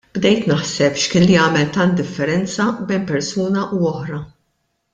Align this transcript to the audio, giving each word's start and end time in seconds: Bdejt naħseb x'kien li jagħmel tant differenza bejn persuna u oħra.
Bdejt 0.17 0.45
naħseb 0.51 0.95
x'kien 1.01 1.25
li 1.27 1.35
jagħmel 1.35 1.67
tant 1.75 2.01
differenza 2.01 2.67
bejn 2.89 3.07
persuna 3.13 3.67
u 3.81 3.83
oħra. 3.95 4.27